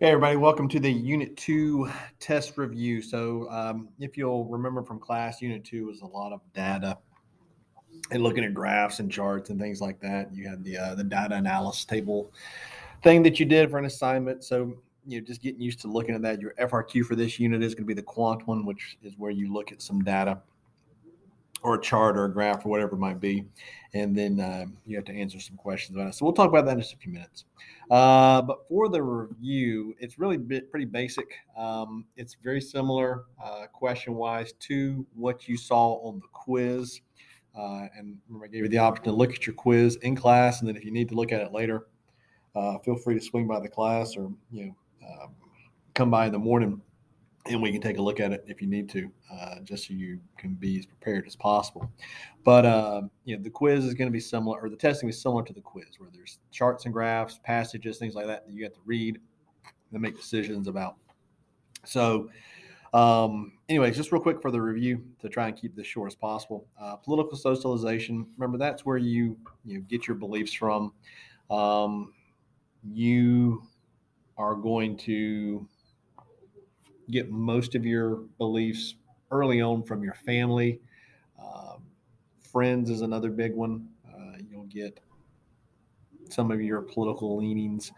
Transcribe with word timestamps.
Hey, 0.00 0.08
everybody, 0.08 0.36
welcome 0.36 0.68
to 0.70 0.80
the 0.80 0.90
Unit 0.90 1.36
2 1.36 1.88
test 2.18 2.58
review. 2.58 3.00
So, 3.00 3.48
um, 3.48 3.88
if 4.00 4.16
you'll 4.16 4.44
remember 4.44 4.82
from 4.82 4.98
class, 4.98 5.40
Unit 5.40 5.64
2 5.64 5.86
was 5.86 6.00
a 6.00 6.06
lot 6.06 6.32
of 6.32 6.40
data 6.52 6.98
and 8.10 8.20
looking 8.20 8.42
at 8.42 8.54
graphs 8.54 8.98
and 8.98 9.10
charts 9.10 9.50
and 9.50 9.60
things 9.60 9.80
like 9.80 10.00
that. 10.00 10.34
You 10.34 10.48
had 10.48 10.64
the 10.64 10.76
uh, 10.76 10.94
the 10.96 11.04
data 11.04 11.36
analysis 11.36 11.84
table 11.84 12.32
thing 13.04 13.22
that 13.22 13.38
you 13.38 13.46
did 13.46 13.70
for 13.70 13.78
an 13.78 13.84
assignment. 13.84 14.42
So, 14.42 14.74
you 15.06 15.20
know, 15.20 15.24
just 15.24 15.40
getting 15.40 15.60
used 15.60 15.80
to 15.82 15.88
looking 15.88 16.16
at 16.16 16.22
that. 16.22 16.40
Your 16.40 16.54
FRQ 16.54 17.04
for 17.04 17.14
this 17.14 17.38
unit 17.38 17.62
is 17.62 17.72
going 17.72 17.84
to 17.84 17.86
be 17.86 17.94
the 17.94 18.02
quant 18.02 18.48
one, 18.48 18.66
which 18.66 18.98
is 19.04 19.14
where 19.16 19.30
you 19.30 19.52
look 19.52 19.70
at 19.70 19.80
some 19.80 20.02
data 20.02 20.40
or 21.64 21.76
a 21.76 21.80
chart 21.80 22.16
or 22.16 22.26
a 22.26 22.32
graph 22.32 22.64
or 22.64 22.68
whatever 22.68 22.94
it 22.94 22.98
might 22.98 23.18
be. 23.18 23.44
And 23.94 24.14
then 24.14 24.38
uh, 24.38 24.66
you 24.86 24.96
have 24.96 25.06
to 25.06 25.12
answer 25.12 25.40
some 25.40 25.56
questions 25.56 25.96
about 25.96 26.08
it. 26.08 26.14
So 26.14 26.24
we'll 26.24 26.34
talk 26.34 26.50
about 26.50 26.66
that 26.66 26.72
in 26.72 26.80
just 26.80 26.92
a 26.92 26.98
few 26.98 27.12
minutes. 27.12 27.46
Uh, 27.90 28.42
but 28.42 28.68
for 28.68 28.88
the 28.88 29.02
review, 29.02 29.94
it's 29.98 30.18
really 30.18 30.36
bit, 30.36 30.70
pretty 30.70 30.84
basic. 30.84 31.26
Um, 31.56 32.04
it's 32.16 32.36
very 32.42 32.60
similar 32.60 33.24
uh, 33.42 33.66
question 33.72 34.14
wise 34.14 34.52
to 34.60 35.06
what 35.14 35.48
you 35.48 35.56
saw 35.56 35.94
on 36.06 36.20
the 36.20 36.28
quiz. 36.32 37.00
Uh, 37.56 37.86
and 37.96 38.18
remember, 38.28 38.46
I 38.46 38.48
gave 38.48 38.64
you 38.64 38.68
the 38.68 38.78
option 38.78 39.04
to 39.04 39.12
look 39.12 39.32
at 39.32 39.46
your 39.46 39.54
quiz 39.54 39.96
in 40.02 40.14
class. 40.14 40.60
And 40.60 40.68
then 40.68 40.76
if 40.76 40.84
you 40.84 40.90
need 40.90 41.08
to 41.08 41.14
look 41.14 41.32
at 41.32 41.40
it 41.40 41.52
later, 41.52 41.86
uh, 42.54 42.78
feel 42.80 42.96
free 42.96 43.18
to 43.18 43.24
swing 43.24 43.46
by 43.46 43.58
the 43.58 43.68
class 43.68 44.16
or, 44.16 44.30
you 44.52 44.66
know, 44.66 44.76
um, 45.08 45.30
come 45.94 46.10
by 46.10 46.26
in 46.26 46.32
the 46.32 46.38
morning 46.38 46.80
and 47.46 47.60
we 47.60 47.70
can 47.70 47.80
take 47.80 47.98
a 47.98 48.02
look 48.02 48.20
at 48.20 48.32
it 48.32 48.44
if 48.46 48.62
you 48.62 48.68
need 48.68 48.88
to, 48.90 49.10
uh, 49.32 49.56
just 49.62 49.88
so 49.88 49.94
you 49.94 50.18
can 50.38 50.54
be 50.54 50.78
as 50.78 50.86
prepared 50.86 51.26
as 51.26 51.36
possible. 51.36 51.90
But 52.42 52.64
uh, 52.64 53.02
you 53.24 53.36
know, 53.36 53.42
the 53.42 53.50
quiz 53.50 53.84
is 53.84 53.94
going 53.94 54.08
to 54.08 54.12
be 54.12 54.20
similar, 54.20 54.60
or 54.60 54.70
the 54.70 54.76
testing 54.76 55.08
is 55.08 55.20
similar 55.20 55.42
to 55.44 55.52
the 55.52 55.60
quiz, 55.60 55.98
where 55.98 56.10
there's 56.12 56.38
charts 56.50 56.84
and 56.84 56.92
graphs, 56.92 57.40
passages, 57.44 57.98
things 57.98 58.14
like 58.14 58.26
that 58.26 58.46
that 58.46 58.52
you 58.52 58.64
have 58.64 58.72
to 58.74 58.80
read 58.84 59.18
and 59.92 60.02
make 60.02 60.16
decisions 60.16 60.68
about. 60.68 60.96
So, 61.84 62.30
um, 62.94 63.52
anyways, 63.68 63.96
just 63.96 64.10
real 64.10 64.22
quick 64.22 64.40
for 64.40 64.50
the 64.50 64.60
review 64.60 65.04
to 65.20 65.28
try 65.28 65.48
and 65.48 65.56
keep 65.56 65.76
this 65.76 65.86
short 65.86 66.10
as 66.10 66.14
possible. 66.14 66.66
Uh, 66.80 66.96
political 66.96 67.36
socialization. 67.36 68.26
Remember, 68.38 68.56
that's 68.56 68.86
where 68.86 68.96
you 68.96 69.36
you 69.64 69.78
know, 69.78 69.84
get 69.88 70.06
your 70.06 70.16
beliefs 70.16 70.52
from. 70.52 70.92
Um, 71.50 72.12
you 72.82 73.62
are 74.38 74.54
going 74.54 74.96
to 74.96 75.68
get 77.10 77.30
most 77.30 77.74
of 77.74 77.84
your 77.84 78.16
beliefs 78.38 78.94
early 79.30 79.60
on 79.60 79.82
from 79.82 80.02
your 80.02 80.14
family. 80.14 80.80
Um, 81.42 81.82
friends 82.50 82.90
is 82.90 83.02
another 83.02 83.30
big 83.30 83.54
one. 83.54 83.88
Uh, 84.08 84.38
you'll 84.48 84.64
get 84.64 85.00
some 86.30 86.50
of 86.50 86.60
your 86.60 86.82
political 86.82 87.36
leanings 87.36 87.92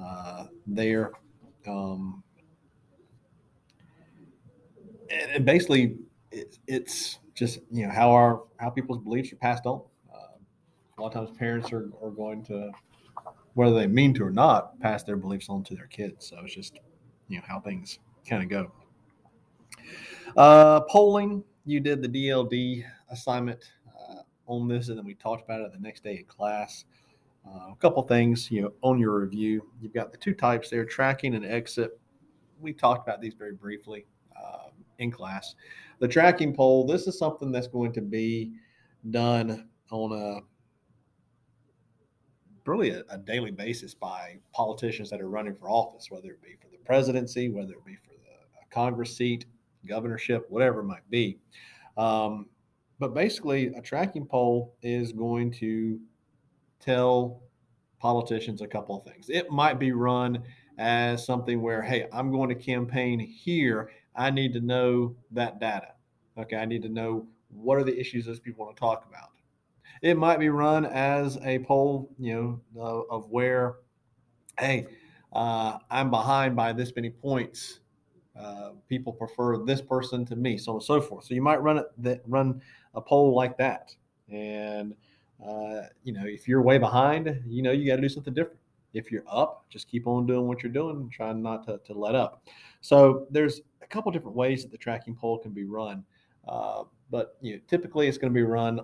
uh, 0.00 0.46
there. 0.66 1.12
Um, 1.66 2.22
and, 5.10 5.30
and, 5.32 5.44
basically, 5.44 5.96
it, 6.30 6.58
it's 6.66 7.18
just 7.34 7.60
you 7.70 7.86
know 7.86 7.92
how 7.92 8.10
our 8.10 8.42
how 8.58 8.70
people's 8.70 8.98
beliefs 8.98 9.32
are 9.32 9.36
passed 9.36 9.66
on. 9.66 9.82
Uh, 10.12 10.38
a 10.98 11.00
lot 11.00 11.08
of 11.08 11.12
times, 11.14 11.38
parents 11.38 11.72
are, 11.72 11.90
are 12.02 12.10
going 12.10 12.42
to, 12.44 12.70
whether 13.54 13.74
they 13.74 13.86
mean 13.86 14.14
to 14.14 14.24
or 14.24 14.30
not, 14.30 14.78
pass 14.80 15.02
their 15.02 15.16
beliefs 15.16 15.48
on 15.48 15.62
to 15.64 15.74
their 15.74 15.86
kids. 15.86 16.28
So 16.28 16.38
it's 16.44 16.54
just 16.54 16.78
you 17.28 17.38
know 17.38 17.44
how 17.46 17.60
things 17.60 17.98
kind 18.28 18.42
of 18.42 18.48
go. 18.48 18.70
Uh, 20.36 20.80
polling, 20.82 21.42
you 21.64 21.80
did 21.80 22.02
the 22.02 22.08
DLD 22.08 22.84
assignment 23.10 23.72
uh, 23.88 24.22
on 24.46 24.68
this, 24.68 24.88
and 24.88 24.98
then 24.98 25.04
we 25.04 25.14
talked 25.14 25.42
about 25.44 25.60
it 25.60 25.72
the 25.72 25.78
next 25.78 26.04
day 26.04 26.18
in 26.18 26.24
class. 26.24 26.84
Uh, 27.46 27.72
a 27.72 27.76
couple 27.80 28.02
things, 28.02 28.50
you 28.50 28.62
know, 28.62 28.72
on 28.82 28.98
your 28.98 29.18
review, 29.18 29.66
you've 29.80 29.94
got 29.94 30.12
the 30.12 30.18
two 30.18 30.34
types 30.34 30.68
there: 30.70 30.84
tracking 30.84 31.34
and 31.34 31.44
exit. 31.44 31.98
We 32.60 32.72
talked 32.72 33.08
about 33.08 33.20
these 33.20 33.34
very 33.34 33.54
briefly 33.54 34.06
uh, 34.36 34.68
in 34.98 35.10
class. 35.10 35.54
The 36.00 36.08
tracking 36.08 36.54
poll, 36.54 36.86
this 36.86 37.06
is 37.06 37.18
something 37.18 37.50
that's 37.50 37.68
going 37.68 37.92
to 37.94 38.00
be 38.00 38.52
done 39.10 39.68
on 39.90 40.12
a 40.12 40.40
really 42.68 42.90
a, 42.90 43.02
a, 43.08 43.16
daily 43.16 43.50
basis 43.50 43.94
by 43.94 44.36
politicians 44.52 45.08
that 45.08 45.22
are 45.22 45.28
running 45.28 45.54
for 45.54 45.70
office, 45.70 46.10
whether 46.10 46.28
it 46.28 46.42
be 46.42 46.54
for 46.60 46.68
the 46.68 46.76
presidency, 46.84 47.48
whether 47.48 47.72
it 47.72 47.84
be 47.86 47.96
Congress 48.78 49.16
seat, 49.16 49.44
governorship, 49.88 50.46
whatever 50.50 50.78
it 50.80 50.84
might 50.84 51.10
be. 51.10 51.36
Um, 51.96 52.46
but 53.00 53.12
basically, 53.12 53.74
a 53.74 53.82
tracking 53.82 54.24
poll 54.24 54.76
is 54.82 55.12
going 55.12 55.50
to 55.54 55.98
tell 56.78 57.42
politicians 57.98 58.62
a 58.62 58.68
couple 58.68 58.96
of 58.96 59.02
things. 59.02 59.30
It 59.30 59.50
might 59.50 59.80
be 59.80 59.90
run 59.90 60.44
as 60.78 61.26
something 61.26 61.60
where, 61.60 61.82
hey, 61.82 62.06
I'm 62.12 62.30
going 62.30 62.50
to 62.50 62.54
campaign 62.54 63.18
here. 63.18 63.90
I 64.14 64.30
need 64.30 64.52
to 64.52 64.60
know 64.60 65.16
that 65.32 65.58
data. 65.58 65.94
Okay, 66.38 66.56
I 66.56 66.64
need 66.64 66.82
to 66.82 66.88
know 66.88 67.26
what 67.48 67.78
are 67.78 67.84
the 67.84 67.98
issues 67.98 68.26
those 68.26 68.38
people 68.38 68.64
want 68.64 68.76
to 68.76 68.80
talk 68.80 69.06
about. 69.08 69.30
It 70.02 70.16
might 70.16 70.38
be 70.38 70.50
run 70.50 70.86
as 70.86 71.36
a 71.42 71.58
poll, 71.58 72.14
you 72.16 72.60
know, 72.76 73.06
of, 73.10 73.28
where, 73.28 73.78
hey, 74.56 74.86
uh, 75.32 75.78
I'm 75.90 76.10
behind 76.12 76.54
by 76.54 76.72
this 76.72 76.92
many 76.94 77.10
points 77.10 77.80
uh, 78.38 78.70
people 78.88 79.12
prefer 79.12 79.58
this 79.58 79.80
person 79.80 80.24
to 80.26 80.36
me, 80.36 80.56
so 80.58 80.72
on 80.72 80.76
and 80.76 80.84
so 80.84 81.00
forth. 81.00 81.24
So 81.24 81.34
you 81.34 81.42
might 81.42 81.60
run 81.62 81.78
it 81.78 82.22
run 82.26 82.60
a 82.94 83.00
poll 83.00 83.34
like 83.34 83.56
that, 83.58 83.94
and 84.30 84.94
uh, 85.44 85.82
you 86.04 86.12
know 86.12 86.24
if 86.24 86.46
you're 86.46 86.62
way 86.62 86.78
behind, 86.78 87.42
you 87.46 87.62
know 87.62 87.72
you 87.72 87.86
got 87.86 87.96
to 87.96 88.02
do 88.02 88.08
something 88.08 88.34
different. 88.34 88.60
If 88.94 89.12
you're 89.12 89.24
up, 89.28 89.66
just 89.68 89.88
keep 89.88 90.06
on 90.06 90.26
doing 90.26 90.46
what 90.46 90.62
you're 90.62 90.72
doing, 90.72 91.10
trying 91.10 91.42
not 91.42 91.66
to, 91.66 91.78
to 91.84 91.92
let 91.92 92.14
up. 92.14 92.48
So 92.80 93.26
there's 93.30 93.60
a 93.82 93.86
couple 93.86 94.10
different 94.12 94.36
ways 94.36 94.62
that 94.62 94.70
the 94.70 94.78
tracking 94.78 95.14
poll 95.14 95.38
can 95.38 95.52
be 95.52 95.64
run, 95.64 96.04
uh, 96.46 96.84
but 97.10 97.36
you 97.40 97.54
know 97.54 97.60
typically 97.68 98.08
it's 98.08 98.18
going 98.18 98.32
to 98.32 98.34
be 98.34 98.42
run 98.42 98.80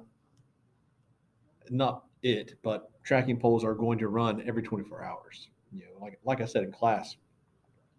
not 1.70 2.04
it, 2.22 2.54
but 2.62 2.90
tracking 3.02 3.38
polls 3.38 3.64
are 3.64 3.74
going 3.74 3.98
to 3.98 4.08
run 4.08 4.42
every 4.46 4.62
24 4.62 5.04
hours. 5.04 5.48
You 5.72 5.82
know, 5.82 6.00
like 6.00 6.18
like 6.24 6.40
I 6.40 6.44
said 6.44 6.64
in 6.64 6.72
class, 6.72 7.16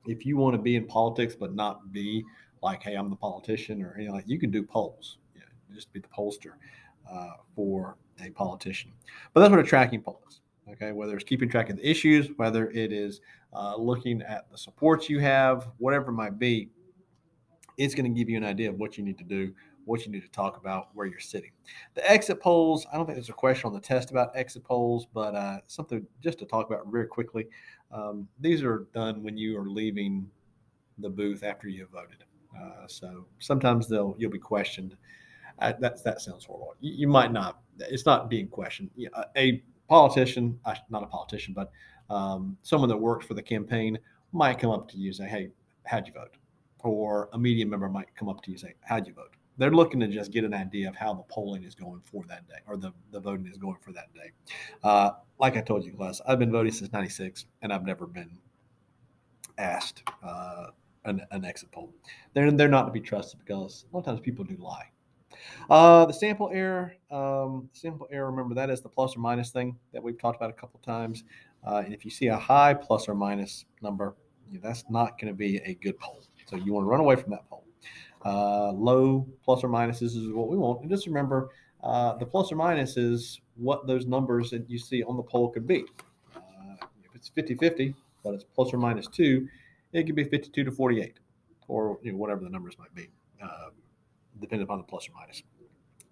if 0.08 0.26
you 0.26 0.38
want 0.38 0.56
to 0.56 0.62
be 0.62 0.76
in 0.76 0.86
politics 0.86 1.36
but 1.36 1.54
not 1.54 1.92
be 1.92 2.24
like, 2.62 2.84
hey, 2.84 2.96
I'm 2.96 3.10
the 3.10 3.16
politician 3.16 3.82
or 3.84 3.94
anything 3.96 4.14
like, 4.14 4.28
you 4.28 4.40
can 4.40 4.52
do 4.52 4.64
polls. 4.64 5.18
Yeah, 5.36 5.44
just 5.74 5.92
be 5.94 6.00
the 6.00 6.08
pollster 6.08 6.54
uh, 7.12 7.32
for 7.56 7.98
a 8.24 8.30
politician. 8.32 8.92
But 9.34 9.42
that's 9.42 9.52
what 9.52 9.60
a 9.60 9.64
tracking 9.64 10.02
poll 10.02 10.22
is. 10.28 10.42
Okay, 10.72 10.92
whether 10.92 11.14
it's 11.14 11.24
keeping 11.24 11.48
track 11.48 11.70
of 11.70 11.78
the 11.78 11.88
issues, 11.88 12.30
whether 12.38 12.72
it 12.72 12.92
is 12.92 13.22
uh, 13.54 13.76
looking 13.76 14.24
at 14.24 14.50
the 14.52 14.58
supports 14.58 15.10
you 15.10 15.20
have, 15.20 15.68
whatever 15.78 16.10
it 16.10 16.14
might 16.14 16.40
be, 16.40 16.70
it's 17.78 17.94
going 17.94 18.12
to 18.12 18.18
give 18.18 18.30
you 18.30 18.38
an 18.38 18.44
idea 18.44 18.70
of 18.70 18.80
what 18.80 18.98
you 18.98 19.04
need 19.04 19.18
to 19.20 19.24
do, 19.24 19.54
what 19.86 20.06
you 20.06 20.12
need 20.12 20.24
to 20.24 20.32
talk 20.32 20.58
about, 20.58 20.90
where 20.96 21.06
you're 21.06 21.20
sitting. 21.20 21.52
The 21.94 22.10
exit 22.10 22.42
polls, 22.42 22.88
I 22.92 22.98
don't 22.98 23.06
think 23.06 23.16
there's 23.16 23.30
a 23.30 23.34
question 23.34 23.68
on 23.68 23.74
the 23.74 23.80
test 23.80 24.10
about 24.10 24.32
exit 24.36 24.64
polls, 24.64 25.06
but 25.14 25.36
uh, 25.36 25.60
something 25.68 26.06
just 26.20 26.40
to 26.40 26.46
talk 26.46 26.68
about 26.68 26.88
very 26.92 27.06
quickly. 27.06 27.46
Um, 27.92 28.28
these 28.40 28.64
are 28.64 28.88
done 28.94 29.24
when 29.24 29.38
you 29.38 29.58
are 29.60 29.70
leaving 29.70 30.30
the 31.00 31.10
booth 31.10 31.44
after 31.44 31.68
you 31.68 31.82
have 31.82 31.90
voted. 31.90 32.24
Uh, 32.58 32.88
so 32.88 33.26
sometimes 33.40 33.88
they'll 33.88 34.16
you'll 34.18 34.32
be 34.32 34.40
questioned. 34.40 34.96
Uh, 35.60 35.74
that 35.80 36.04
that 36.04 36.22
sounds 36.22 36.46
horrible. 36.46 36.76
You, 36.80 36.94
you, 36.94 37.08
might 37.08 37.32
not. 37.32 37.60
It's 37.80 38.06
not 38.06 38.30
being 38.30 38.48
questioned. 38.48 38.90
A 39.38 39.62
politician, 39.88 40.60
not 40.90 41.04
a 41.04 41.08
politician, 41.08 41.54
but 41.54 41.72
um, 42.10 42.58
someone 42.62 42.90
that 42.90 42.98
works 42.98 43.26
for 43.26 43.34
the 43.34 43.42
campaign 43.42 43.98
might 44.32 44.60
come 44.60 44.72
up 44.72 44.90
to 44.90 44.98
you 44.98 45.08
and 45.08 45.16
say, 45.16 45.28
"Hey, 45.28 45.50
how'd 45.84 46.08
you 46.08 46.14
vote?" 46.14 46.36
Or 46.80 47.30
a 47.34 47.38
media 47.38 47.66
member 47.66 47.90
might 47.90 48.14
come 48.16 48.30
up 48.30 48.42
to 48.44 48.52
you 48.52 48.56
and 48.56 48.62
say, 48.62 48.74
"How'd 48.82 49.08
you 49.08 49.14
vote?" 49.14 49.35
They're 49.58 49.72
looking 49.72 50.00
to 50.02 50.08
just 50.08 50.32
get 50.32 50.44
an 50.44 50.54
idea 50.54 50.90
of 50.90 50.96
how 50.96 51.14
the 51.14 51.24
polling 51.24 51.64
is 51.64 51.76
going 51.76 52.02
for 52.04 52.24
that 52.28 52.48
day, 52.48 52.58
or 52.68 52.78
the, 52.78 52.92
the 53.12 53.20
voting 53.20 53.48
is 53.48 53.58
going 53.58 53.78
for 53.82 53.92
that 53.94 54.14
day. 54.14 54.32
Uh, 54.84 55.12
like 55.40 55.58
I 55.58 55.62
told 55.62 55.86
you, 55.86 55.94
class, 55.94 56.22
I've 56.28 56.40
been 56.40 56.52
voting 56.52 56.72
since 56.72 56.92
'96, 56.92 57.46
and 57.62 57.72
I've 57.72 57.86
never 57.86 58.06
been 58.06 58.38
asked 59.58 60.04
uh, 60.24 60.68
an, 61.06 61.22
an, 61.32 61.46
exit 61.46 61.72
poll. 61.72 61.94
They're 62.34 62.52
they're 62.52 62.68
not 62.68 62.86
to 62.86 62.92
be 62.92 63.00
trusted 63.00 63.40
because 63.40 63.86
a 63.92 63.96
lot 63.96 64.02
of 64.02 64.06
times 64.06 64.20
people 64.20 64.44
do 64.44 64.58
lie. 64.58 64.90
Uh, 65.70 66.06
the 66.06 66.14
sample 66.14 66.50
error, 66.54 66.96
um, 67.12 67.70
sample 67.74 68.08
error. 68.12 68.30
Remember 68.30 68.56
that 68.56 68.70
is 68.70 68.82
the 68.82 68.90
plus 68.90 69.16
or 69.16 69.20
minus 69.20 69.52
thing 69.52 69.78
that 69.94 70.02
we've 70.02 70.18
talked 70.18 70.38
about 70.38 70.50
a 70.50 70.54
couple 70.54 70.80
times. 70.80 71.24
Uh, 71.66 71.82
and 71.84 71.94
if 71.94 72.06
you 72.06 72.12
see 72.12 72.28
a 72.28 72.38
high 72.38 72.74
plus 72.74 73.08
or 73.08 73.16
minus 73.16 73.66
number, 73.82 74.16
that's 74.62 74.84
not 74.90 75.20
going 75.20 75.32
to 75.32 75.38
be 75.38 75.58
a 75.58 75.74
good 75.76 75.98
poll. 76.00 76.22
So 76.46 76.58
you 76.58 76.74
want 76.74 76.86
to 76.86 76.90
run 76.90 77.00
away 77.00 77.16
from 77.16 77.32
that 77.32 77.50
poll. 77.50 77.66
Uh, 78.26 78.72
low 78.72 79.28
plus 79.44 79.64
or 79.64 79.70
minuses 79.70 80.18
is 80.18 80.34
what 80.34 80.48
we 80.48 80.58
want. 80.58 80.82
And 80.82 80.90
just 80.90 81.06
remember, 81.06 81.50
uh, 81.84 82.18
the 82.18 82.26
plus 82.26 82.52
or 82.52 82.56
minus 82.56 82.98
is 82.98 83.40
what 83.56 83.86
those 83.86 84.08
numbers 84.08 84.50
that 84.50 84.68
you 84.70 84.80
see 84.80 85.04
on 85.04 85.16
the 85.16 85.24
poll 85.24 85.50
could 85.50 85.68
be. 85.68 85.86
Uh, 86.36 86.86
if 87.04 87.14
it's 87.14 87.30
50 87.30 87.56
50, 87.56 87.94
but 88.24 88.34
it's 88.34 88.44
plus 88.44 88.74
or 88.74 88.78
minus 88.78 89.08
two, 89.08 89.48
it 89.94 90.04
could 90.06 90.16
be 90.16 90.24
52 90.24 90.64
to 90.64 90.72
48, 90.72 91.20
or 91.68 92.00
you 92.02 92.12
know, 92.12 92.18
whatever 92.18 92.44
the 92.44 92.50
numbers 92.50 92.76
might 92.80 92.94
be, 92.96 93.08
uh, 93.42 93.70
depending 94.42 94.64
upon 94.64 94.80
the 94.80 94.84
plus 94.84 95.08
or 95.08 95.12
minus. 95.14 95.44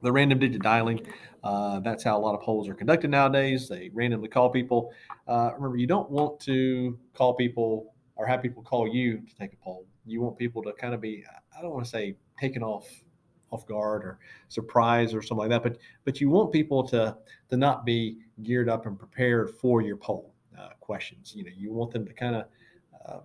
The 0.04 0.12
random 0.12 0.38
digit 0.38 0.62
dialing, 0.62 1.02
uh, 1.44 1.80
that's 1.80 2.04
how 2.04 2.18
a 2.18 2.20
lot 2.20 2.36
of 2.36 2.42
polls 2.42 2.70
are 2.70 2.74
conducted 2.76 3.10
nowadays. 3.10 3.70
They 3.70 3.90
randomly 3.94 4.28
call 4.28 4.50
people. 4.50 4.92
Uh, 5.28 5.52
remember, 5.56 5.78
you 5.78 5.88
don't 5.88 6.12
want 6.12 6.40
to 6.42 7.00
call 7.14 7.34
people 7.34 7.94
or 8.16 8.28
have 8.28 8.42
people 8.42 8.62
call 8.62 8.88
you 8.88 9.20
to 9.20 9.36
take 9.36 9.54
a 9.54 9.56
poll. 9.64 9.86
You 10.06 10.22
want 10.22 10.38
people 10.38 10.62
to 10.64 10.74
kind 10.74 10.94
of 10.94 11.02
be, 11.02 11.24
I 11.58 11.62
don't 11.62 11.72
want 11.72 11.86
to 11.86 11.90
say 11.90 12.16
taken 12.40 12.64
off 12.64 12.88
off 13.52 13.68
guard 13.68 14.04
or 14.04 14.20
surprised 14.50 15.14
or 15.14 15.22
something 15.22 15.50
like 15.50 15.50
that, 15.50 15.64
but 15.64 15.78
but 16.06 16.20
you 16.20 16.30
want 16.30 16.52
people 16.52 16.84
to 16.88 17.16
to 17.50 17.58
not 17.58 17.86
be 17.86 18.18
geared 18.42 18.70
up 18.70 18.86
and 18.86 18.98
prepared 18.98 19.52
for 19.52 19.82
your 19.82 19.98
poll 19.98 20.34
uh, 20.60 20.70
questions. 20.80 21.34
You 21.36 21.44
know, 21.44 21.52
you 21.56 21.72
want 21.72 21.92
them 21.92 22.06
to 22.06 22.14
kind 22.14 22.36
of 22.36 22.46
uh, 23.06 23.20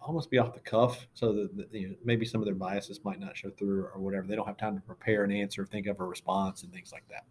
almost 0.00 0.30
be 0.30 0.38
off 0.38 0.54
the 0.54 0.60
cuff 0.60 1.06
so 1.12 1.32
that, 1.32 1.56
that 1.56 1.72
you 1.72 1.88
know, 1.88 1.94
maybe 2.02 2.24
some 2.24 2.40
of 2.40 2.46
their 2.46 2.54
biases 2.54 3.00
might 3.04 3.20
not 3.20 3.36
show 3.36 3.50
through 3.50 3.84
or 3.94 4.00
whatever. 4.00 4.26
They 4.26 4.36
don't 4.36 4.46
have 4.46 4.56
time 4.56 4.74
to 4.74 4.80
prepare 4.80 5.24
an 5.24 5.30
answer, 5.30 5.66
think 5.66 5.86
of 5.86 6.00
a 6.00 6.04
response, 6.04 6.62
and 6.62 6.72
things 6.72 6.92
like 6.92 7.04
that. 7.10 7.24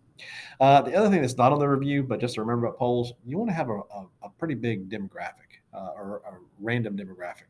Uh, 0.59 0.81
the 0.83 0.95
other 0.95 1.09
thing 1.09 1.21
that's 1.21 1.38
not 1.38 1.51
on 1.51 1.59
the 1.59 1.67
review, 1.67 2.03
but 2.03 2.19
just 2.19 2.35
to 2.35 2.41
remember 2.41 2.67
about 2.67 2.77
polls, 2.77 3.13
you 3.25 3.38
want 3.38 3.49
to 3.49 3.53
have 3.53 3.69
a, 3.69 3.79
a, 3.79 4.05
a 4.23 4.29
pretty 4.38 4.53
big 4.53 4.89
demographic 4.89 5.61
uh, 5.73 5.89
or 5.95 6.21
a 6.27 6.38
random 6.59 6.95
demographic. 6.95 7.49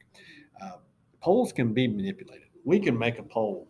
Uh, 0.62 0.78
polls 1.22 1.52
can 1.52 1.74
be 1.74 1.88
manipulated. 1.88 2.48
We 2.64 2.80
can 2.80 2.98
make 2.98 3.20
a 3.20 3.24
poll 3.24 3.68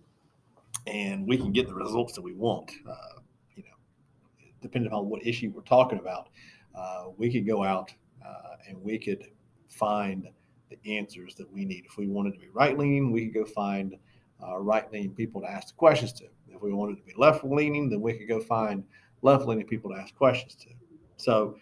and 0.85 1.27
we 1.27 1.37
can 1.37 1.51
get 1.51 1.67
the 1.67 1.75
results 1.75 2.13
that 2.13 2.21
we 2.21 2.33
want. 2.33 2.71
Uh, 2.87 3.19
you 3.55 3.63
know, 3.63 4.47
depending 4.61 4.91
on 4.91 5.09
what 5.09 5.25
issue 5.25 5.51
we're 5.53 5.61
talking 5.61 5.99
about, 5.99 6.29
uh, 6.75 7.05
we 7.17 7.31
could 7.31 7.45
go 7.45 7.63
out 7.63 7.91
uh, 8.25 8.55
and 8.67 8.81
we 8.81 8.97
could 8.97 9.27
find 9.67 10.27
the 10.69 10.97
answers 10.97 11.35
that 11.35 11.51
we 11.51 11.65
need. 11.65 11.85
If 11.85 11.97
we 11.97 12.07
wanted 12.07 12.33
to 12.33 12.39
be 12.39 12.49
right 12.49 12.77
leaning, 12.77 13.11
we 13.11 13.25
could 13.25 13.33
go 13.33 13.45
find 13.45 13.95
uh, 14.43 14.57
right 14.59 14.91
leaning 14.91 15.13
people 15.13 15.41
to 15.41 15.47
ask 15.47 15.69
the 15.69 15.73
questions 15.73 16.13
to. 16.13 16.25
If 16.49 16.61
we 16.61 16.73
wanted 16.73 16.97
to 16.97 17.03
be 17.03 17.13
left 17.17 17.43
leaning, 17.43 17.89
then 17.89 18.01
we 18.01 18.13
could 18.13 18.27
go 18.27 18.39
find 18.39 18.83
left 19.21 19.45
leaning 19.45 19.65
people 19.65 19.91
to 19.91 19.97
ask 19.97 20.15
questions 20.15 20.55
to. 20.55 20.69
So 21.17 21.57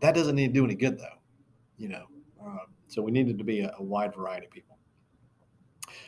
that 0.00 0.14
doesn't 0.14 0.34
need 0.34 0.48
to 0.48 0.52
do 0.52 0.64
any 0.64 0.74
good, 0.74 0.98
though. 0.98 1.18
You 1.78 1.88
know, 1.88 2.04
uh, 2.44 2.64
so 2.90 3.02
we 3.02 3.10
needed 3.10 3.38
to 3.38 3.44
be 3.44 3.60
a, 3.60 3.72
a, 3.78 3.82
wide 3.82 4.14
variety 4.14 4.46
of 4.46 4.52
people. 4.52 4.78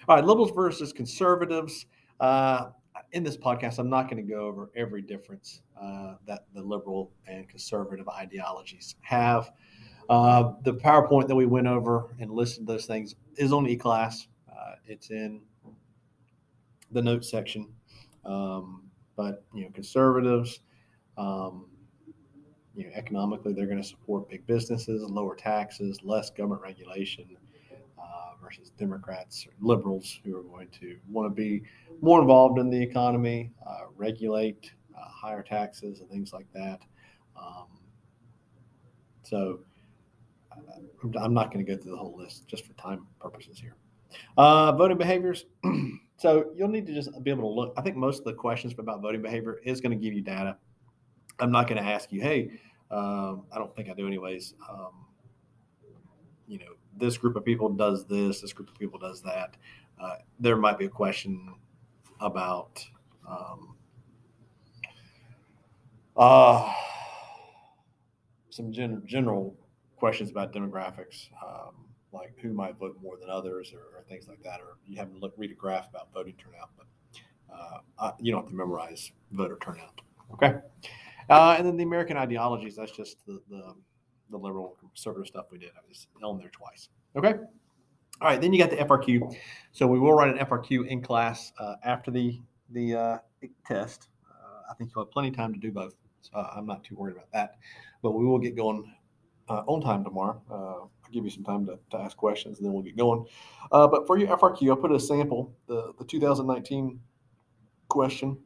All 0.08 0.17
right, 0.17 0.25
liberals 0.25 0.50
versus 0.50 0.93
conservatives. 0.93 1.87
Uh, 2.20 2.70
in 3.12 3.23
this 3.23 3.37
podcast, 3.37 3.79
I'm 3.79 3.90
not 3.90 4.11
going 4.11 4.25
to 4.25 4.31
go 4.31 4.40
over 4.40 4.70
every 4.76 5.02
difference 5.02 5.62
uh, 5.81 6.14
that 6.26 6.46
the 6.55 6.62
liberal 6.62 7.12
and 7.26 7.49
conservative 7.49 8.08
ideologies 8.08 8.96
have. 9.02 9.50
Uh, 10.08 10.52
the 10.64 10.75
PowerPoint 10.75 11.29
that 11.29 11.34
we 11.34 11.46
went 11.46 11.67
over 11.67 12.14
and 12.20 12.31
listed 12.31 12.67
those 12.67 12.87
things 12.87 13.14
is 13.37 13.52
on 13.52 13.67
eClass. 13.67 14.26
Uh, 14.50 14.75
it's 14.87 15.11
in 15.11 15.40
the 16.90 17.02
notes 17.02 17.31
section. 17.31 17.69
Um, 18.25 18.84
but 19.17 19.44
you 19.55 19.64
know, 19.64 19.70
conservatives, 19.70 20.61
um, 21.17 21.67
you 22.74 22.84
know, 22.84 22.90
economically, 22.94 23.52
they're 23.52 23.66
going 23.66 23.82
to 23.82 23.88
support 23.88 24.28
big 24.28 24.46
businesses, 24.46 25.02
lower 25.02 25.36
taxes, 25.36 25.98
less 26.02 26.30
government 26.30 26.62
regulation, 26.62 27.36
uh, 27.98 28.30
versus 28.42 28.70
Democrats, 28.78 29.46
or 29.46 29.52
liberals, 29.60 30.20
who 30.24 30.36
are 30.38 30.42
going 30.42 30.69
to 30.80 30.98
want 31.08 31.28
to 31.28 31.34
be 31.34 31.62
more 32.00 32.20
involved 32.20 32.58
in 32.58 32.70
the 32.70 32.82
economy, 32.82 33.50
uh, 33.66 33.84
regulate 33.96 34.72
uh, 34.96 35.04
higher 35.08 35.42
taxes 35.42 36.00
and 36.00 36.08
things 36.08 36.32
like 36.32 36.46
that. 36.54 36.80
Um, 37.36 37.66
so 39.22 39.60
I'm 41.20 41.34
not 41.34 41.52
going 41.52 41.64
to 41.64 41.76
go 41.76 41.80
through 41.80 41.92
the 41.92 41.98
whole 41.98 42.16
list 42.16 42.46
just 42.46 42.66
for 42.66 42.72
time 42.74 43.06
purposes 43.20 43.58
here. 43.58 43.76
Uh, 44.36 44.72
voting 44.72 44.98
behaviors. 44.98 45.46
so 46.16 46.50
you'll 46.54 46.69
need 46.69 46.86
to 46.86 46.94
just 46.94 47.10
be 47.22 47.30
able 47.30 47.42
to 47.42 47.54
look. 47.54 47.74
I 47.76 47.82
think 47.82 47.96
most 47.96 48.19
of 48.19 48.24
the 48.24 48.34
questions 48.34 48.74
about 48.78 49.00
voting 49.00 49.22
behavior 49.22 49.60
is 49.64 49.80
going 49.80 49.98
to 49.98 50.02
give 50.02 50.14
you 50.14 50.20
data. 50.20 50.56
I'm 51.43 51.50
not 51.50 51.67
going 51.67 51.83
to 51.83 51.89
ask 51.89 52.12
you, 52.12 52.21
hey, 52.21 52.53
um, 52.93 53.43
I 53.50 53.59
don't 53.59 53.75
think 53.75 53.91
I 53.91 53.94
do 53.94 54.06
anyways. 54.06 54.55
Um, 54.71 55.06
you 56.47 56.59
know, 56.59 56.75
this 56.97 57.19
group 57.19 57.35
of 57.35 57.44
people 57.44 57.69
does 57.69 58.06
this, 58.06 58.41
this 58.41 58.53
group 58.53 58.69
of 58.69 58.79
people 58.79 58.99
does 58.99 59.23
that. 59.23 59.56
Uh, 60.00 60.17
there 60.39 60.56
might 60.56 60.79
be 60.79 60.85
a 60.85 60.89
question 60.89 61.53
about 62.21 62.85
um, 63.29 63.75
uh, 66.17 66.73
some 68.50 68.71
gen- 68.73 69.03
general 69.05 69.56
questions 69.97 70.31
about 70.31 70.53
demographics, 70.53 71.29
um, 71.44 71.75
like 72.12 72.39
who 72.41 72.53
might 72.53 72.79
vote 72.79 72.97
more 73.03 73.17
than 73.17 73.31
others, 73.31 73.73
or, 73.73 73.99
or, 73.99 74.05
things 74.09 74.29
like 74.29 74.43
that, 74.44 74.61
or 74.61 74.77
you 74.87 74.97
have 74.97 75.11
to 75.11 75.19
look 75.19 75.33
read 75.37 75.50
a 75.50 75.55
graph 75.55 75.89
about 75.89 76.12
voting 76.15 76.35
turnout, 76.37 76.71
but 76.77 76.87
uh, 77.53 77.79
I, 77.99 78.12
you 78.21 78.31
don't 78.31 78.43
have 78.43 78.50
to 78.50 78.56
memorize 78.56 79.11
voter 79.33 79.59
turnout. 79.61 80.00
Okay, 80.35 80.55
uh, 81.28 81.54
and 81.56 81.66
then 81.66 81.76
the 81.76 81.84
American 81.84 82.16
ideologies. 82.16 82.76
That's 82.76 82.92
just 82.92 83.24
the, 83.26 83.40
the 83.48 83.74
the 84.30 84.38
liberal 84.38 84.76
conservative 84.80 85.26
stuff 85.26 85.46
we 85.50 85.58
did. 85.58 85.70
I 85.70 85.80
was 85.86 86.06
on 86.22 86.38
there 86.38 86.50
twice. 86.50 86.88
Okay. 87.16 87.34
All 88.20 88.28
right, 88.28 88.40
then 88.40 88.52
you 88.52 88.58
got 88.58 88.70
the 88.70 88.76
FRQ. 88.76 89.34
So 89.72 89.86
we 89.86 89.98
will 89.98 90.12
write 90.12 90.34
an 90.34 90.46
FRQ 90.46 90.86
in 90.86 91.02
class 91.02 91.52
uh, 91.58 91.74
after 91.84 92.10
the 92.10 92.40
the 92.70 92.94
uh, 92.94 93.19
test. 93.66 94.08
Uh, 94.28 94.70
I 94.70 94.74
think 94.74 94.90
you'll 94.94 95.04
have 95.04 95.12
plenty 95.12 95.28
of 95.28 95.36
time 95.36 95.52
to 95.52 95.58
do 95.58 95.70
both. 95.70 95.94
So 96.22 96.38
I'm 96.38 96.66
not 96.66 96.84
too 96.84 96.94
worried 96.96 97.16
about 97.16 97.30
that. 97.32 97.56
But 98.00 98.12
we 98.12 98.24
will 98.24 98.38
get 98.38 98.56
going 98.56 98.92
uh, 99.48 99.62
on 99.66 99.80
time 99.80 100.04
tomorrow. 100.04 100.40
Uh, 100.50 100.54
I'll 100.54 100.90
give 101.12 101.24
you 101.24 101.30
some 101.30 101.44
time 101.44 101.66
to, 101.66 101.78
to 101.90 101.98
ask 101.98 102.16
questions 102.16 102.58
and 102.58 102.66
then 102.66 102.72
we'll 102.72 102.82
get 102.82 102.96
going. 102.96 103.26
Uh, 103.70 103.86
but 103.86 104.06
for 104.06 104.19
your 104.19 104.36
FRQ, 104.36 104.70
I'll 104.70 104.76
put 104.76 104.92
a 104.92 105.00
sample, 105.00 105.52
the, 105.66 105.92
the 105.98 106.04
2019 106.04 107.00
question 107.88 108.38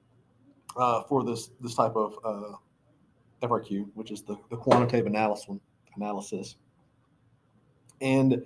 uh, 0.77 1.03
for 1.05 1.25
this 1.25 1.51
this 1.61 1.75
type 1.75 1.95
of 1.95 2.19
uh, 2.25 2.57
FRQ, 3.43 3.89
which 3.95 4.11
is 4.11 4.23
the, 4.23 4.37
the 4.51 4.57
quantitative 4.57 5.07
analysis 5.07 5.49
analysis. 5.97 6.57
And 8.01 8.45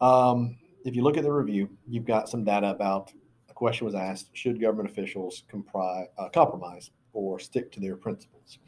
um, 0.00 0.56
if 0.84 0.96
you 0.96 1.02
look 1.02 1.16
at 1.16 1.22
the 1.22 1.32
review, 1.32 1.68
you've 1.86 2.04
got 2.04 2.28
some 2.28 2.44
data 2.44 2.70
about 2.70 3.12
a 3.48 3.54
question 3.54 3.84
was 3.84 3.94
asked: 3.94 4.30
Should 4.32 4.60
government 4.60 4.90
officials 4.90 5.44
compri- 5.52 6.06
uh, 6.18 6.28
compromise 6.30 6.90
or 7.12 7.38
stick 7.38 7.72
to 7.72 7.80
their 7.80 7.96
principles? 7.96 8.58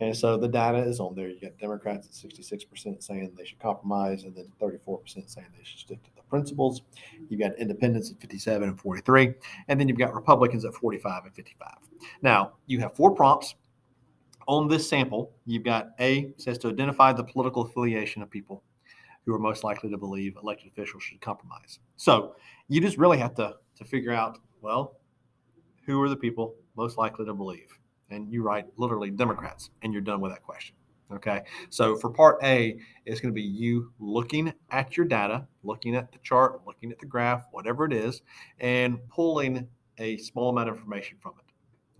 And 0.00 0.16
so 0.16 0.36
the 0.36 0.48
data 0.48 0.78
is 0.78 0.98
on 0.98 1.14
there. 1.14 1.28
You 1.28 1.40
got 1.40 1.56
Democrats 1.58 2.24
at 2.24 2.30
66% 2.30 3.02
saying 3.02 3.32
they 3.36 3.44
should 3.44 3.60
compromise, 3.60 4.24
and 4.24 4.34
then 4.34 4.50
34% 4.60 5.30
saying 5.30 5.46
they 5.56 5.64
should 5.64 5.78
stick 5.78 6.02
to 6.02 6.10
the 6.16 6.22
principles. 6.22 6.82
You've 7.28 7.40
got 7.40 7.56
independents 7.58 8.10
at 8.10 8.20
57 8.20 8.68
and 8.68 8.78
43, 8.78 9.34
and 9.68 9.78
then 9.78 9.88
you've 9.88 9.98
got 9.98 10.12
Republicans 10.12 10.64
at 10.64 10.74
45 10.74 11.26
and 11.26 11.34
55. 11.34 11.70
Now, 12.22 12.54
you 12.66 12.80
have 12.80 12.96
four 12.96 13.14
prompts 13.14 13.54
on 14.46 14.68
this 14.68 14.88
sample. 14.88 15.32
You've 15.46 15.64
got 15.64 15.88
A 16.00 16.32
says 16.36 16.58
to 16.58 16.68
identify 16.68 17.12
the 17.12 17.24
political 17.24 17.62
affiliation 17.62 18.22
of 18.22 18.30
people 18.30 18.62
who 19.24 19.34
are 19.34 19.38
most 19.38 19.64
likely 19.64 19.90
to 19.90 19.98
believe 19.98 20.36
elected 20.42 20.70
officials 20.70 21.02
should 21.02 21.20
compromise. 21.20 21.78
So 21.96 22.36
you 22.68 22.80
just 22.80 22.98
really 22.98 23.18
have 23.18 23.34
to, 23.36 23.56
to 23.76 23.84
figure 23.84 24.12
out, 24.12 24.38
well, 24.60 24.98
who 25.86 26.00
are 26.02 26.08
the 26.08 26.16
people 26.16 26.54
most 26.76 26.98
likely 26.98 27.24
to 27.24 27.34
believe? 27.34 27.78
and 28.10 28.32
you 28.32 28.42
write 28.42 28.66
literally 28.76 29.10
Democrats, 29.10 29.70
and 29.82 29.92
you're 29.92 30.02
done 30.02 30.20
with 30.20 30.32
that 30.32 30.42
question. 30.42 30.74
Okay. 31.12 31.42
So 31.68 31.96
for 31.96 32.10
part 32.10 32.38
A, 32.42 32.78
it's 33.04 33.20
going 33.20 33.32
to 33.32 33.34
be 33.34 33.42
you 33.42 33.92
looking 33.98 34.52
at 34.70 34.96
your 34.96 35.06
data, 35.06 35.46
looking 35.62 35.94
at 35.94 36.10
the 36.10 36.18
chart, 36.22 36.62
looking 36.66 36.90
at 36.90 36.98
the 36.98 37.06
graph, 37.06 37.44
whatever 37.52 37.84
it 37.84 37.92
is, 37.92 38.22
and 38.58 38.98
pulling 39.08 39.68
a 39.98 40.16
small 40.16 40.50
amount 40.50 40.70
of 40.70 40.76
information 40.76 41.18
from 41.20 41.34
it. 41.38 41.52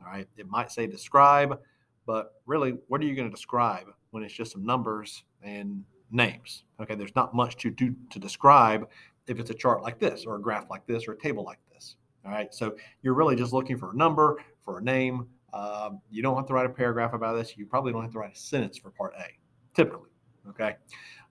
All 0.02 0.10
right. 0.10 0.26
It 0.36 0.48
might 0.48 0.72
say 0.72 0.86
describe, 0.86 1.60
but 2.06 2.34
really, 2.46 2.74
what 2.88 3.00
are 3.00 3.04
you 3.04 3.14
going 3.14 3.28
to 3.28 3.34
describe 3.34 3.86
when 4.10 4.22
it's 4.22 4.34
just 4.34 4.52
some 4.52 4.64
numbers 4.64 5.24
and 5.42 5.84
names? 6.10 6.64
Okay. 6.80 6.94
There's 6.94 7.14
not 7.16 7.34
much 7.34 7.56
to 7.58 7.70
do 7.70 7.94
to 8.10 8.18
describe 8.18 8.88
if 9.26 9.38
it's 9.38 9.50
a 9.50 9.54
chart 9.54 9.82
like 9.82 9.98
this, 9.98 10.24
or 10.26 10.36
a 10.36 10.40
graph 10.40 10.68
like 10.70 10.86
this, 10.86 11.08
or 11.08 11.12
a 11.12 11.18
table 11.18 11.44
like 11.44 11.58
this. 11.72 11.96
All 12.24 12.32
right. 12.32 12.52
So 12.52 12.76
you're 13.02 13.14
really 13.14 13.36
just 13.36 13.52
looking 13.52 13.78
for 13.78 13.92
a 13.92 13.96
number, 13.96 14.38
for 14.62 14.78
a 14.78 14.82
name, 14.82 15.26
um, 15.54 16.00
you 16.10 16.20
don't 16.20 16.36
have 16.36 16.46
to 16.46 16.52
write 16.52 16.66
a 16.66 16.70
paragraph 16.70 17.14
about 17.14 17.34
this. 17.34 17.56
You 17.56 17.64
probably 17.64 17.92
don't 17.92 18.02
have 18.02 18.12
to 18.12 18.18
write 18.18 18.32
a 18.34 18.38
sentence 18.38 18.76
for 18.76 18.90
part 18.90 19.14
A, 19.18 19.26
typically. 19.74 20.10
Okay. 20.48 20.74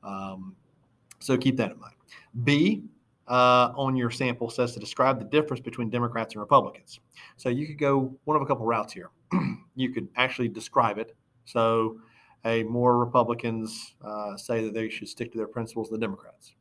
Um, 0.02 0.56
so 1.20 1.38
keep 1.38 1.58
that 1.58 1.72
in 1.72 1.80
mind. 1.80 1.96
B 2.44 2.84
uh, 3.28 3.74
on 3.76 3.96
your 3.96 4.10
sample 4.10 4.50
says 4.50 4.74
to 4.74 4.80
describe 4.80 5.20
the 5.20 5.26
difference 5.26 5.62
between 5.62 5.90
Democrats 5.90 6.34
and 6.34 6.42
Republicans. 6.42 7.00
So 7.36 7.50
you 7.50 7.68
could 7.68 7.78
go 7.78 8.18
one 8.24 8.38
of 8.38 8.42
a 8.42 8.46
couple 8.46 8.66
routes 8.66 8.94
here. 8.94 9.12
you 9.76 9.90
could 9.90 10.08
actually 10.16 10.48
describe 10.48 10.98
it. 10.98 11.16
So 11.46 12.00
hey, 12.44 12.64
more 12.64 12.98
Republicans 12.98 13.96
uh, 14.04 14.36
say 14.36 14.64
that 14.64 14.74
they 14.74 14.90
should 14.90 15.08
stick 15.08 15.32
to 15.32 15.38
their 15.38 15.48
principles 15.48 15.90
than 15.90 16.00
Democrats. 16.00 16.56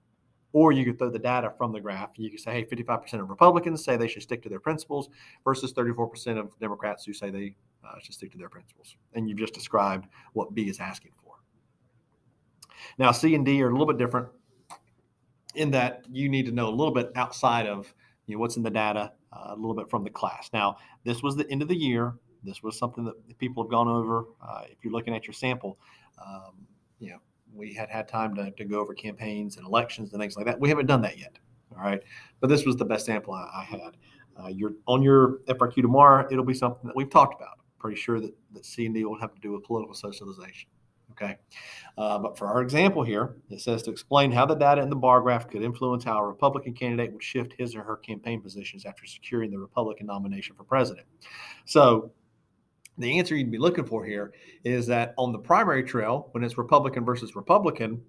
Or 0.53 0.71
you 0.71 0.85
could 0.85 0.99
throw 0.99 1.11
the 1.11 1.19
data 1.19 1.53
from 1.57 1.73
the 1.73 1.81
graph. 1.81 2.11
You 2.17 2.31
could 2.31 2.41
say, 2.41 2.53
hey, 2.53 2.65
55% 2.65 3.15
of 3.15 3.31
Republicans 3.31 3.83
say 3.83 3.97
they 3.97 4.07
should 4.07 4.23
stick 4.23 4.43
to 4.43 4.49
their 4.49 4.61
principles 4.61 5.09
versus 5.45 5.73
34% 5.73 6.39
of 6.39 6.59
Democrats 6.61 7.05
who 7.05 7.15
say 7.15 7.31
they 7.31 7.57
uh, 7.85 7.99
should 8.01 8.15
stick 8.15 8.31
to 8.33 8.39
their 8.39 8.51
principles. 8.51 8.97
And 9.15 9.29
you've 9.29 9.39
just 9.39 9.55
described 9.55 10.09
what 10.35 10.55
B 10.55 10.69
is 10.69 10.79
asking 10.79 11.13
for. 11.25 11.37
Now, 12.99 13.13
C 13.13 13.35
and 13.35 13.47
D 13.47 13.63
are 13.63 13.69
a 13.69 13.73
little 13.73 13.87
bit 13.87 13.97
different 13.97 14.29
in 15.55 15.71
that 15.71 16.05
you 16.11 16.29
need 16.29 16.47
to 16.47 16.53
know 16.53 16.69
a 16.69 16.71
little 16.75 16.95
bit 16.95 17.13
outside 17.17 17.67
of 17.67 17.93
you 18.27 18.37
know, 18.37 18.41
what's 18.41 18.57
in 18.57 18.63
the 18.63 18.71
data, 18.71 19.13
uh, 19.33 19.55
a 19.55 19.57
little 19.57 19.75
bit 19.75 19.89
from 19.89 20.05
the 20.05 20.11
class. 20.11 20.51
Now, 20.53 20.77
this 21.05 21.23
was 21.23 21.35
the 21.35 21.51
end 21.51 21.63
of 21.63 21.69
the 21.69 21.77
year. 21.77 22.15
This 22.43 22.63
was 22.63 22.79
something 22.79 23.05
that 23.05 23.39
people 23.39 23.63
have 23.63 23.71
gone 23.71 23.89
over. 23.89 24.27
Uh, 24.47 24.63
if 24.69 24.79
you're 24.83 24.93
looking 24.93 25.15
at 25.15 25.27
your 25.27 25.35
sample, 25.35 25.79
um, 26.25 26.67
you 26.99 27.11
know, 27.11 27.19
we 27.55 27.75
had 27.75 27.89
had 27.91 28.09
time 28.09 28.35
to, 28.35 28.51
to 28.53 28.65
go 28.65 28.81
over 28.81 28.95
campaigns 28.95 29.57
and 29.57 29.67
elections 29.67 30.13
and 30.13 30.21
things 30.21 30.37
like 30.37 30.47
that. 30.47 30.59
We 30.59 30.69
haven't 30.69 30.87
done 30.87 31.03
that 31.03 31.19
yet. 31.19 31.39
All 31.77 31.83
right. 31.83 32.03
But 32.41 32.49
this 32.49 32.65
was 32.65 32.77
the 32.77 32.85
best 32.85 33.07
sample 33.07 33.35
I, 33.35 33.49
I 33.55 33.65
had. 33.65 33.97
Uh, 34.37 34.49
you're 34.49 34.73
on 34.87 35.03
your 35.03 35.39
FRQ 35.49 35.83
tomorrow. 35.83 36.27
It'll 36.31 36.45
be 36.45 36.55
something 36.55 36.87
that 36.87 36.97
we've 36.97 37.11
talked 37.11 37.35
about. 37.35 37.59
Pretty 37.79 38.01
sure 38.01 38.21
that, 38.21 38.35
that 38.53 38.65
C 38.65 38.87
and 38.87 38.95
D 38.95 39.05
will 39.05 39.19
have 39.19 39.35
to 39.35 39.41
do 39.41 39.53
with 39.53 39.65
political 39.65 39.95
socialization. 39.95 40.69
Okay. 41.13 41.37
Uh, 41.99 42.19
but 42.19 42.39
for 42.39 42.47
our 42.47 42.63
example 42.63 43.03
here, 43.03 43.37
it 43.51 43.61
says 43.61 43.83
to 43.83 43.91
explain 43.91 44.33
how 44.33 44.47
the 44.47 44.55
data 44.55 44.81
in 44.81 44.89
the 44.89 44.97
bar 44.97 45.21
graph 45.21 45.47
could 45.49 45.63
influence 45.63 46.05
how 46.05 46.19
a 46.19 46.27
Republican 46.27 46.73
candidate 46.73 47.13
would 47.13 47.23
shift 47.23 47.53
his 47.59 47.77
or 47.77 47.83
her 47.83 47.97
campaign 47.97 48.41
positions 48.41 48.87
after 48.87 49.05
securing 49.05 49.51
the 49.51 49.59
Republican 49.59 50.07
nomination 50.07 50.57
for 50.57 50.65
president. 50.65 51.07
So 51.67 52.13
the 52.99 53.19
answer 53.19 53.35
you'd 53.35 53.51
be 53.51 53.59
looking 53.59 53.85
for 53.85 54.05
here 54.05 54.33
is 54.65 54.87
that 54.87 55.15
on 55.17 55.33
the 55.33 55.39
primary 55.39 55.83
trail, 55.83 56.29
when 56.33 56.45
it's 56.45 56.59
Republican 56.59 57.05
versus 57.05 57.35
Republican, 57.35 58.03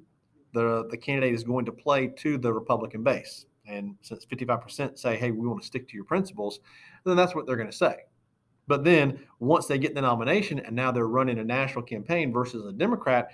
the, 0.53 0.87
the 0.89 0.97
candidate 0.97 1.33
is 1.33 1.43
going 1.43 1.65
to 1.65 1.71
play 1.71 2.07
to 2.07 2.37
the 2.37 2.51
Republican 2.51 3.03
base. 3.03 3.45
And 3.65 3.95
since 4.01 4.25
55% 4.25 4.99
say, 4.99 5.15
hey, 5.15 5.31
we 5.31 5.47
want 5.47 5.61
to 5.61 5.65
stick 5.65 5.87
to 5.87 5.95
your 5.95 6.03
principles, 6.03 6.59
then 7.05 7.15
that's 7.15 7.33
what 7.33 7.47
they're 7.47 7.55
going 7.55 7.71
to 7.71 7.75
say. 7.75 7.95
But 8.67 8.83
then 8.83 9.19
once 9.39 9.67
they 9.67 9.77
get 9.77 9.95
the 9.95 10.01
nomination 10.01 10.59
and 10.59 10.75
now 10.75 10.91
they're 10.91 11.07
running 11.07 11.39
a 11.39 11.43
national 11.43 11.83
campaign 11.83 12.31
versus 12.31 12.65
a 12.65 12.71
Democrat, 12.71 13.29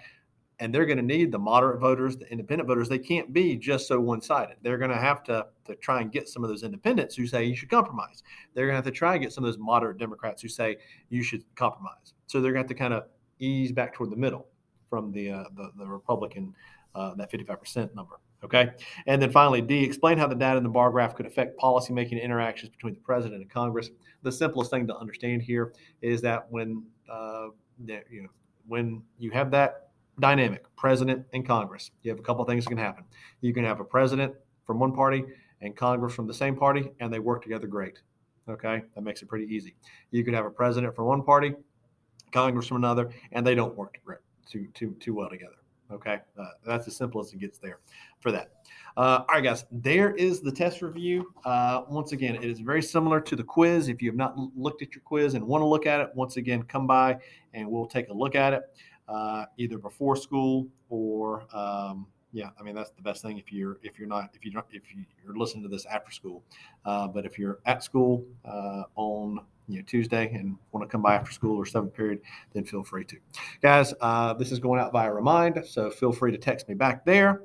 and 0.60 0.74
they're 0.74 0.86
going 0.86 0.98
to 0.98 1.04
need 1.04 1.32
the 1.32 1.40
moderate 1.40 1.80
voters, 1.80 2.18
the 2.18 2.30
independent 2.30 2.68
voters. 2.68 2.90
They 2.90 3.00
can't 3.00 3.32
be 3.32 3.56
just 3.56 3.88
so 3.88 4.00
one 4.00 4.22
sided. 4.22 4.58
They're 4.62 4.78
going 4.78 4.92
to 4.92 4.98
have 4.98 5.24
to, 5.24 5.48
to 5.66 5.76
try 5.76 6.02
and 6.02 6.12
get 6.12 6.28
some 6.28 6.44
of 6.44 6.50
those 6.50 6.64
independents 6.64 7.16
who 7.16 7.26
say 7.28 7.46
you 7.46 7.56
should 7.56 7.70
compromise. 7.70 8.24
They're 8.54 8.66
going 8.66 8.74
to 8.74 8.78
have 8.78 8.86
to 8.86 8.92
try 8.92 9.14
and 9.14 9.22
get 9.22 9.32
some 9.32 9.44
of 9.44 9.48
those 9.48 9.60
moderate 9.60 9.98
Democrats 9.98 10.42
who 10.42 10.50
say 10.50 10.78
you 11.10 11.24
should 11.24 11.44
compromise. 11.56 12.14
So 12.28 12.42
they're 12.42 12.52
going 12.52 12.66
to 12.66 12.68
have 12.68 12.78
to 12.78 12.82
kind 12.82 12.94
of 12.94 13.06
ease 13.40 13.72
back 13.72 13.94
toward 13.94 14.10
the 14.10 14.18
middle 14.18 14.48
from 14.90 15.12
the, 15.12 15.32
uh, 15.32 15.44
the, 15.56 15.72
the 15.78 15.86
Republican, 15.86 16.54
uh, 16.94 17.16
that 17.16 17.32
55% 17.32 17.96
number. 17.96 18.20
Okay. 18.44 18.72
And 19.06 19.22
then 19.22 19.32
finally, 19.32 19.62
D, 19.62 19.84
explain 19.84 20.18
how 20.18 20.28
the 20.28 20.36
data 20.36 20.58
in 20.58 20.64
the 20.64 20.70
bar 20.70 20.92
graph 20.92 21.16
could 21.16 21.26
affect 21.26 21.60
policymaking 21.60 22.22
interactions 22.22 22.70
between 22.70 22.94
the 22.94 23.02
president 23.02 23.42
and 23.42 23.50
Congress. 23.50 23.90
The 24.24 24.32
simplest 24.32 24.72
thing 24.72 24.88
to 24.88 24.98
understand 24.98 25.42
here 25.42 25.74
is 26.02 26.22
that 26.22 26.50
when, 26.50 26.84
uh, 27.12 27.48
you 27.86 28.24
know, 28.24 28.30
when 28.68 29.02
you 29.18 29.32
have 29.32 29.52
that 29.52 29.89
dynamic, 30.20 30.64
president 30.76 31.26
and 31.34 31.46
Congress, 31.46 31.92
you 32.04 32.12
have 32.12 32.20
a 32.20 32.24
couple 32.24 32.44
things 32.46 32.66
that 32.66 32.70
can 32.70 32.78
happen. 32.78 33.04
You 33.42 33.54
can 33.54 33.64
have 33.64 33.80
a 33.80 33.84
president 33.84 34.34
from 34.66 34.80
one 34.80 34.94
party 34.94 35.24
and 35.62 35.76
Congress 35.76 36.14
from 36.14 36.28
the 36.28 36.34
same 36.34 36.56
party, 36.56 36.92
and 37.00 37.12
they 37.14 37.20
work 37.20 37.44
together 37.44 37.68
great. 37.68 38.00
Okay. 38.50 38.84
That 38.96 39.02
makes 39.02 39.22
it 39.22 39.28
pretty 39.28 39.54
easy. 39.54 39.76
You 40.12 40.24
could 40.24 40.34
have 40.34 40.46
a 40.46 40.50
president 40.50 40.96
from 40.96 41.06
one 41.06 41.24
party, 41.24 41.54
Congress 42.32 42.68
from 42.68 42.78
another, 42.78 43.10
and 43.32 43.46
they 43.46 43.56
don't 43.56 43.76
work 43.76 44.00
too, 44.50 44.68
too, 44.74 44.96
too 45.00 45.14
well 45.14 45.30
together. 45.30 45.56
Okay, 45.92 46.20
uh, 46.40 46.46
that's 46.64 46.88
as 46.88 46.96
simple 46.96 47.20
as 47.20 47.34
it 47.34 47.40
gets 47.40 47.58
there 47.58 47.80
for 48.20 48.32
that. 48.32 48.52
Uh, 48.96 49.22
all 49.22 49.26
right, 49.30 49.44
guys, 49.44 49.66
there 49.72 50.14
is 50.16 50.40
the 50.40 50.52
test 50.52 50.84
review. 50.84 51.34
Uh, 51.46 51.82
once 51.90 52.12
again, 52.12 52.36
it 52.36 52.44
is 52.44 52.60
very 52.60 52.82
similar 52.82 53.20
to 53.22 53.36
the 53.36 53.44
quiz. 53.44 53.88
If 53.88 54.00
you 54.00 54.10
have 54.10 54.16
not 54.16 54.38
looked 54.56 54.84
at 54.84 54.94
your 54.94 55.02
quiz 55.02 55.34
and 55.34 55.44
want 55.44 55.64
to 55.64 55.66
look 55.66 55.88
at 55.88 56.00
it, 56.00 56.10
once 56.14 56.38
again, 56.38 56.62
come 56.62 56.86
by 56.86 57.18
and 57.56 57.68
we'll 57.68 57.88
take 57.88 58.10
a 58.10 58.14
look 58.14 58.36
at 58.36 58.54
it 58.54 58.62
uh, 59.10 59.46
either 59.58 59.78
before 59.78 60.16
school 60.16 60.68
or 60.90 61.44
um, 61.54 62.06
yeah, 62.32 62.50
I 62.60 62.64
mean 62.64 62.76
that's 62.76 62.92
the 62.92 63.02
best 63.02 63.24
thing 63.24 63.38
if 63.38 63.52
you're 63.52 63.80
if 63.82 63.98
you're 63.98 64.08
not 64.08 64.30
if 64.34 64.46
you 64.46 64.52
don't 64.52 64.66
if 64.72 64.84
you're 64.92 65.36
listening 65.36 65.64
to 65.64 65.70
this 65.70 65.86
after 65.86 66.12
school. 66.12 66.44
Uh, 66.86 67.08
but 67.08 67.26
if 67.26 67.40
you're 67.40 67.60
at 67.66 67.84
school 67.84 68.24
uh, 68.46 68.84
on 68.96 69.40
you 69.68 69.78
know 69.78 69.84
Tuesday 69.88 70.32
and 70.34 70.56
want 70.72 70.88
to 70.88 70.92
come 70.92 71.02
by 71.02 71.16
after 71.16 71.32
school 71.32 71.58
or 71.58 71.66
seventh 71.66 71.94
period, 71.94 72.22
then 72.54 72.64
feel 72.64 72.84
free 72.84 73.04
to. 73.06 73.18
Guys, 73.62 73.94
uh, 74.02 74.34
this 74.36 74.52
is 74.52 74.60
going 74.60 74.80
out 74.80 74.92
via 74.92 75.12
remind, 75.12 75.66
so 75.66 75.90
feel 75.90 76.12
free 76.12 76.32
to 76.32 76.38
text 76.38 76.70
me 76.70 76.76
back 76.76 77.04
there. 77.04 77.44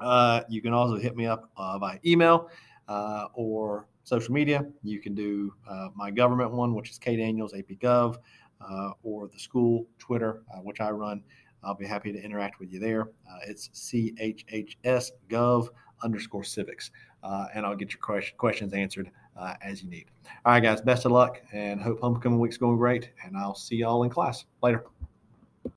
Uh, 0.00 0.42
you 0.48 0.60
can 0.60 0.74
also 0.74 0.96
hit 0.96 1.16
me 1.16 1.26
up 1.26 1.50
uh, 1.56 1.78
by 1.78 1.98
email 2.04 2.50
uh, 2.88 3.26
or 3.32 3.86
social 4.02 4.34
media. 4.34 4.66
You 4.82 5.00
can 5.00 5.14
do 5.14 5.54
uh, 5.68 5.88
my 5.94 6.10
government 6.10 6.52
one, 6.52 6.74
which 6.74 6.90
is 6.90 6.98
K 6.98 7.16
Daniels 7.16 7.54
AP 7.54 7.78
Gov, 7.80 8.16
uh, 8.16 8.18
Uh, 8.68 8.90
or 9.02 9.28
the 9.28 9.38
school 9.38 9.86
Twitter, 9.98 10.42
uh, 10.54 10.58
which 10.58 10.80
I 10.80 10.90
run. 10.90 11.22
I'll 11.62 11.74
be 11.74 11.86
happy 11.86 12.12
to 12.12 12.22
interact 12.22 12.60
with 12.60 12.72
you 12.72 12.78
there. 12.78 13.02
Uh, 13.02 13.38
it's 13.46 13.68
CHHS 13.68 15.10
Gov 15.30 15.68
underscore 16.02 16.44
civics, 16.44 16.90
and 17.22 17.64
I'll 17.64 17.76
get 17.76 17.92
your 17.92 18.00
question, 18.00 18.36
questions 18.36 18.72
answered 18.74 19.10
uh, 19.36 19.54
as 19.62 19.82
you 19.82 19.90
need. 19.90 20.06
All 20.44 20.52
right, 20.52 20.62
guys, 20.62 20.80
best 20.80 21.04
of 21.04 21.12
luck 21.12 21.40
and 21.52 21.80
hope 21.80 22.00
homecoming 22.00 22.38
week's 22.38 22.56
going 22.56 22.76
great. 22.76 23.10
And 23.24 23.36
I'll 23.36 23.54
see 23.54 23.76
y'all 23.76 24.02
in 24.04 24.10
class 24.10 24.44
later. 24.62 24.84